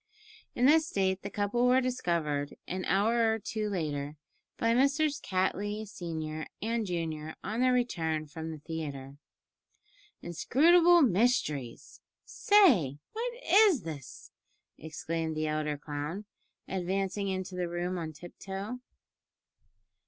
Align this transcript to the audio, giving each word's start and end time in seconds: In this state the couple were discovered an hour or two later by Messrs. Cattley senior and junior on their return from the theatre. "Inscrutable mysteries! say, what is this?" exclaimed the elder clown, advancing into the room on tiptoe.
In 0.55 0.65
this 0.65 0.87
state 0.87 1.21
the 1.21 1.29
couple 1.29 1.67
were 1.67 1.79
discovered 1.79 2.57
an 2.67 2.85
hour 2.85 3.31
or 3.31 3.37
two 3.37 3.69
later 3.69 4.17
by 4.57 4.73
Messrs. 4.73 5.21
Cattley 5.23 5.87
senior 5.87 6.47
and 6.59 6.87
junior 6.87 7.35
on 7.43 7.61
their 7.61 7.71
return 7.73 8.25
from 8.25 8.49
the 8.49 8.57
theatre. 8.57 9.17
"Inscrutable 10.23 11.03
mysteries! 11.03 12.01
say, 12.25 12.97
what 13.13 13.33
is 13.47 13.83
this?" 13.83 14.31
exclaimed 14.75 15.37
the 15.37 15.45
elder 15.45 15.77
clown, 15.77 16.25
advancing 16.67 17.27
into 17.27 17.53
the 17.55 17.69
room 17.69 17.99
on 17.99 18.11
tiptoe. 18.11 18.79